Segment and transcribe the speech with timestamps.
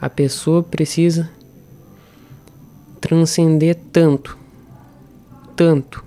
[0.00, 1.30] a pessoa precisa
[3.00, 4.38] transcender tanto,
[5.54, 6.04] tanto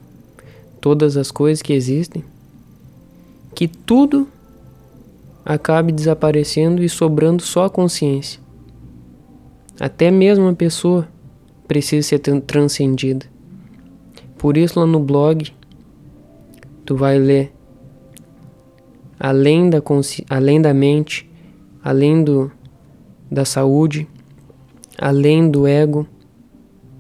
[0.82, 2.24] todas as coisas que existem,
[3.54, 4.28] que tudo
[5.46, 8.40] acabe desaparecendo e sobrando só a consciência.
[9.80, 11.08] Até mesmo a pessoa
[11.68, 13.26] precisa ser transcendida.
[14.38, 15.54] Por isso lá no blog
[16.86, 17.54] tu vai ler
[19.20, 19.82] além da
[20.30, 21.30] além da mente,
[21.84, 22.52] além do
[23.34, 24.08] da saúde,
[24.96, 26.06] além do ego,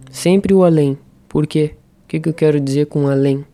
[0.09, 0.97] sempre o além.
[1.29, 1.75] Por quê?
[2.03, 3.45] O que, eu quero dizer com além?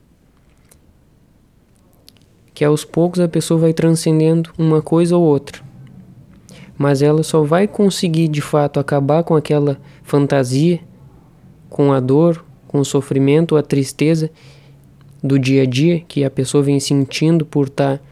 [2.53, 5.61] Que aos poucos a pessoa vai transcendendo uma coisa ou outra.
[6.77, 10.79] Mas ela só vai conseguir de fato acabar com aquela fantasia,
[11.69, 14.31] com a dor, com o sofrimento, a tristeza
[15.21, 18.03] do dia a dia que a pessoa vem sentindo por estar tá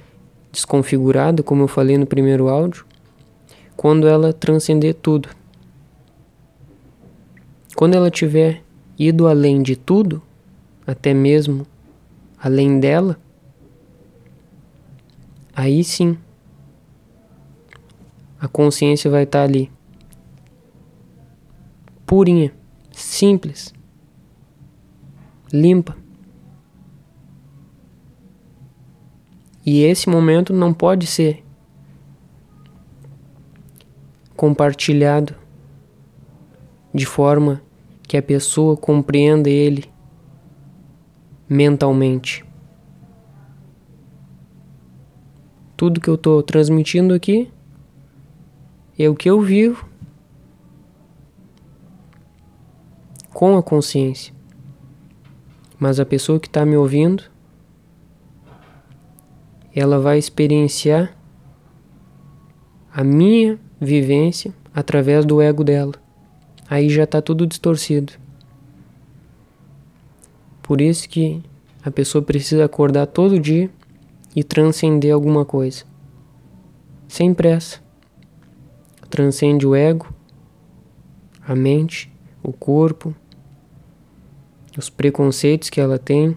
[0.52, 2.86] desconfigurada, como eu falei no primeiro áudio,
[3.78, 5.30] quando ela transcender tudo.
[7.76, 8.64] Quando ela tiver
[8.98, 10.20] ido além de tudo,
[10.86, 11.66] até mesmo
[12.40, 13.20] além dela,
[15.56, 16.18] aí sim
[18.40, 19.72] a consciência vai estar ali,
[22.06, 22.52] purinha,
[22.92, 23.74] simples,
[25.54, 25.96] limpa.
[29.64, 31.44] E esse momento não pode ser
[34.38, 35.36] compartilhado
[36.94, 37.62] de forma
[38.04, 39.92] que a pessoa compreenda ele
[41.50, 42.46] mentalmente.
[45.76, 47.52] Tudo que eu estou transmitindo aqui
[48.98, 49.88] é o que eu vivo
[53.34, 54.34] com a consciência.
[55.78, 57.24] Mas a pessoa que está me ouvindo
[59.76, 61.16] ela vai experienciar
[62.92, 65.94] a minha vivência através do ego dela.
[66.70, 68.14] Aí já está tudo distorcido.
[70.62, 71.42] Por isso que
[71.84, 73.70] a pessoa precisa acordar todo dia
[74.36, 75.86] e transcender alguma coisa.
[77.08, 77.82] Sem pressa.
[79.10, 80.14] Transcende o ego,
[81.42, 82.12] a mente,
[82.44, 83.16] o corpo,
[84.78, 86.36] os preconceitos que ela tem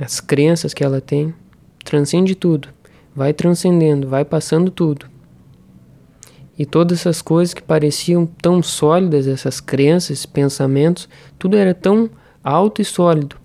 [0.00, 1.34] as crenças que ela tem,
[1.84, 2.68] transcende tudo,
[3.14, 5.06] vai transcendendo, vai passando tudo.
[6.58, 12.10] E todas essas coisas que pareciam tão sólidas, essas crenças, pensamentos, tudo era tão
[12.44, 13.36] alto e sólido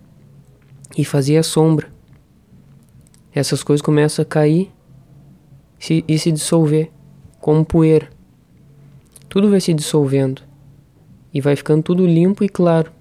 [0.98, 1.88] e fazia sombra.
[3.34, 4.72] Essas coisas começam a cair
[5.90, 6.92] e se dissolver
[7.40, 8.10] como poeira.
[9.28, 10.42] Tudo vai se dissolvendo
[11.34, 12.92] e vai ficando tudo limpo e claro.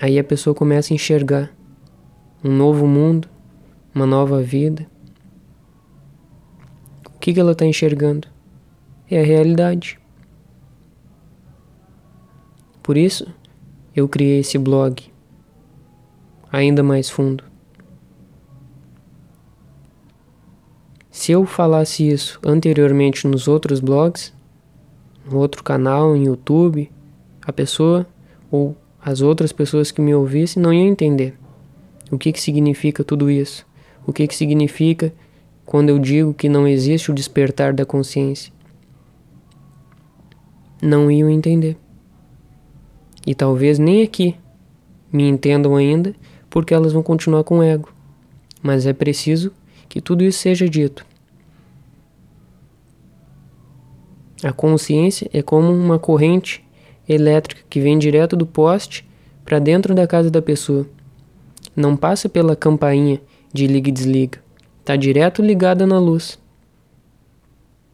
[0.00, 1.54] Aí a pessoa começa a enxergar
[2.42, 3.28] um novo mundo,
[3.94, 4.86] uma nova vida.
[7.22, 8.26] Que, que ela está enxergando?
[9.08, 9.96] É a realidade.
[12.82, 13.32] Por isso,
[13.94, 15.04] eu criei esse blog
[16.50, 17.44] ainda mais fundo.
[21.12, 24.34] Se eu falasse isso anteriormente nos outros blogs,
[25.24, 26.90] no outro canal, em YouTube,
[27.40, 28.04] a pessoa
[28.50, 31.38] ou as outras pessoas que me ouvissem não iam entender.
[32.10, 33.64] O que, que significa tudo isso?
[34.04, 35.14] O que, que significa
[35.72, 38.52] quando eu digo que não existe o despertar da consciência?
[40.82, 41.78] Não iam entender.
[43.26, 44.36] E talvez nem aqui
[45.10, 46.14] me entendam ainda,
[46.50, 47.90] porque elas vão continuar com o ego.
[48.62, 49.50] Mas é preciso
[49.88, 51.06] que tudo isso seja dito.
[54.44, 56.62] A consciência é como uma corrente
[57.08, 59.08] elétrica que vem direto do poste
[59.42, 60.86] para dentro da casa da pessoa.
[61.74, 63.22] Não passa pela campainha
[63.54, 64.51] de liga e desliga.
[64.82, 66.36] Está direto ligada na luz.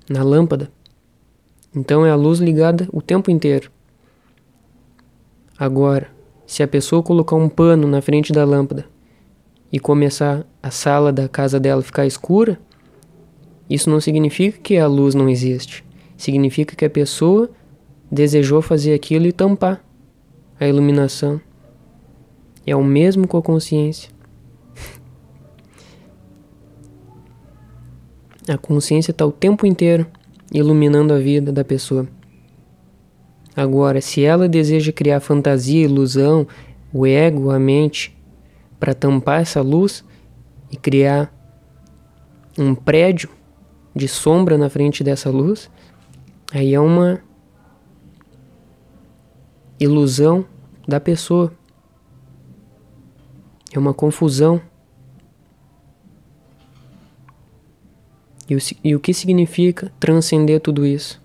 [0.08, 0.72] Na lâmpada.
[1.76, 3.70] Então é a luz ligada o tempo inteiro.
[5.58, 6.08] Agora,
[6.46, 8.86] se a pessoa colocar um pano na frente da lâmpada
[9.70, 12.58] e começar a sala da casa dela ficar escura,
[13.68, 15.84] isso não significa que a luz não existe.
[16.16, 17.50] Significa que a pessoa
[18.10, 19.84] desejou fazer aquilo e tampar
[20.58, 21.38] a iluminação.
[22.66, 24.08] É o mesmo com a consciência.
[28.48, 30.06] A consciência está o tempo inteiro
[30.52, 32.08] iluminando a vida da pessoa.
[33.54, 36.46] Agora, se ela deseja criar fantasia, ilusão,
[36.92, 38.16] o ego, a mente,
[38.78, 40.04] para tampar essa luz
[40.70, 41.32] e criar
[42.56, 43.28] um prédio
[43.94, 45.68] de sombra na frente dessa luz,
[46.52, 47.20] aí é uma
[49.78, 50.44] ilusão
[50.86, 51.52] da pessoa.
[53.72, 54.60] É uma confusão.
[58.48, 61.20] E o, e o que significa transcender tudo isso?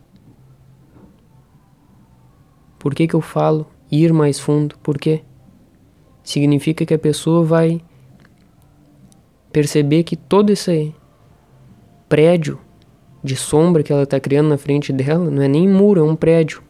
[2.78, 4.78] Por que, que eu falo ir mais fundo?
[4.80, 5.22] Por quê?
[6.22, 7.82] Significa que a pessoa vai
[9.54, 10.94] perceber que todo esse
[12.10, 12.60] prédio
[13.24, 16.16] de sombra que ela está criando na frente dela não é nem muro, é um
[16.16, 16.62] prédio.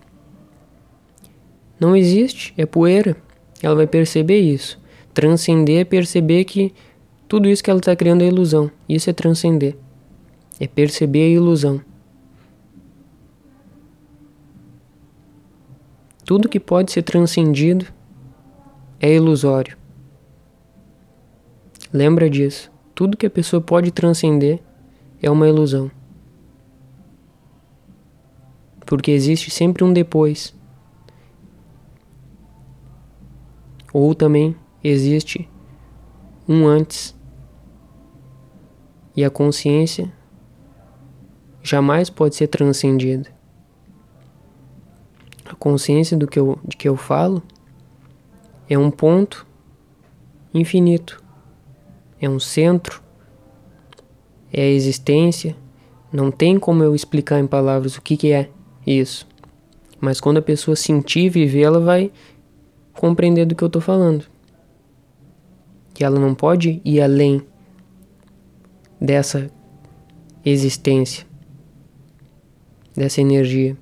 [1.80, 3.18] Não existe, é poeira.
[3.62, 4.80] Ela vai perceber isso.
[5.14, 6.74] Transcender é perceber que
[7.28, 8.70] tudo isso que ela está criando é ilusão.
[8.88, 9.76] Isso é transcender.
[10.64, 11.82] É perceber a ilusão.
[16.24, 17.86] Tudo que pode ser transcendido
[18.98, 19.78] é ilusório.
[21.92, 22.72] Lembra disso.
[22.96, 24.62] Tudo que a pessoa pode transcender
[25.22, 25.92] é uma ilusão.
[28.86, 30.56] Porque existe sempre um depois.
[33.92, 35.46] Ou também existe
[36.48, 37.14] um antes.
[39.14, 40.23] E a consciência
[41.64, 43.30] jamais pode ser transcendida.
[45.46, 47.42] A consciência do que eu, de que eu falo
[48.70, 49.48] é um ponto
[50.54, 51.24] infinito,
[52.22, 53.02] é um centro,
[54.52, 55.56] é a existência.
[56.12, 58.50] Não tem como eu explicar em palavras o que, que é
[58.86, 59.28] isso.
[60.00, 62.12] Mas quando a pessoa sentir viver, ela vai
[62.94, 64.26] compreender do que eu estou falando.
[65.94, 67.42] Que ela não pode ir além
[69.00, 69.50] dessa
[70.46, 71.26] existência,
[72.96, 73.76] dessa energia.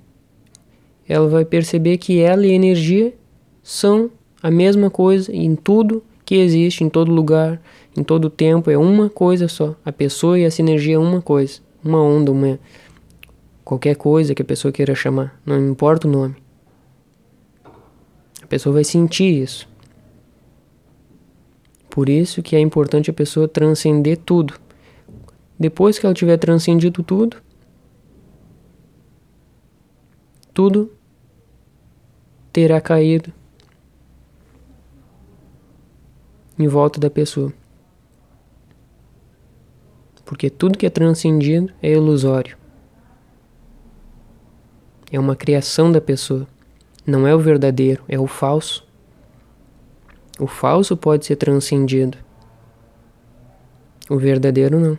[1.08, 3.14] Ela vai perceber que ela e a energia
[3.62, 4.10] são
[4.42, 7.62] a mesma coisa em tudo que existe, em todo lugar,
[7.98, 8.72] em todo tempo.
[8.72, 9.76] É uma coisa só.
[9.84, 11.60] A pessoa e essa energia é uma coisa.
[11.84, 12.60] Uma onda, uma.
[13.64, 15.40] Qualquer coisa que a pessoa queira chamar.
[15.46, 16.36] Não importa o nome.
[18.42, 19.68] A pessoa vai sentir isso.
[21.90, 24.54] Por isso que é importante a pessoa transcender tudo.
[25.60, 27.38] Depois que ela tiver transcendido tudo,
[30.54, 30.92] tudo
[32.52, 33.32] terá caído
[36.58, 37.54] em volta da pessoa.
[40.26, 42.58] Porque tudo que é transcendido é ilusório.
[45.12, 46.48] É uma criação da pessoa.
[47.06, 48.88] Não é o verdadeiro, é o falso.
[50.40, 52.18] O falso pode ser transcendido.
[54.10, 54.98] O verdadeiro não.